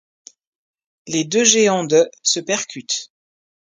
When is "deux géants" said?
1.25-1.83